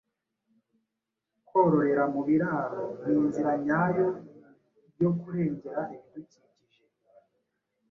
[1.47, 4.07] Kororera mu biraro ni inzira nyayo
[5.01, 6.81] yo kurengera ibidukikije.